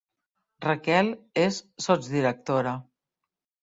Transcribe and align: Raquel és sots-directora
Raquel 0.67 1.13
és 1.45 1.61
sots-directora 1.89 2.79